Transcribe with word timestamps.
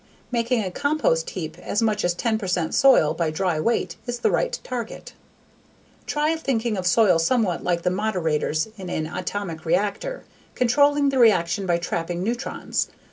Making 0.31 0.63
a 0.63 0.71
compost 0.71 1.29
heap 1.29 1.59
as 1.59 1.79
much 1.79 2.03
as 2.03 2.15
10 2.15 2.39
percent 2.39 2.73
soil 2.73 3.13
by 3.13 3.29
dry 3.29 3.59
weight 3.59 3.97
is 4.07 4.17
the 4.17 4.31
right 4.31 4.59
target 4.63 5.13
Try 6.07 6.35
thinking 6.37 6.75
of 6.75 6.87
soil 6.87 7.19
somewhat 7.19 7.63
like 7.63 7.83
the 7.83 7.91
moderators 7.91 8.67
in 8.79 8.89
an 8.89 9.05
atomic 9.05 9.63
reactor, 9.63 10.23
controlling 10.55 11.09
the 11.09 11.19
reaction 11.19 11.67
by 11.67 11.77
trapping 11.77 12.23
neutrons. 12.23 12.89